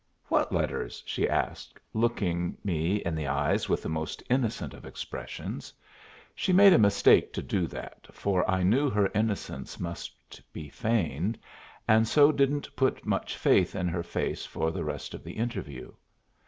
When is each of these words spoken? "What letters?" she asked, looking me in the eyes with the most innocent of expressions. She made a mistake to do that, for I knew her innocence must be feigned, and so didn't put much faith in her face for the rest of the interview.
"What 0.29 0.51
letters?" 0.51 1.03
she 1.05 1.29
asked, 1.29 1.79
looking 1.93 2.57
me 2.63 2.95
in 2.95 3.13
the 3.13 3.27
eyes 3.27 3.69
with 3.69 3.83
the 3.83 3.87
most 3.89 4.23
innocent 4.31 4.73
of 4.73 4.83
expressions. 4.83 5.71
She 6.33 6.51
made 6.51 6.73
a 6.73 6.79
mistake 6.79 7.31
to 7.33 7.41
do 7.43 7.67
that, 7.67 8.07
for 8.11 8.49
I 8.49 8.63
knew 8.63 8.89
her 8.89 9.11
innocence 9.13 9.79
must 9.79 10.41
be 10.51 10.69
feigned, 10.69 11.37
and 11.87 12.07
so 12.07 12.31
didn't 12.31 12.75
put 12.75 13.05
much 13.05 13.37
faith 13.37 13.75
in 13.75 13.87
her 13.89 14.01
face 14.01 14.43
for 14.43 14.71
the 14.71 14.83
rest 14.83 15.13
of 15.13 15.23
the 15.23 15.33
interview. 15.33 15.91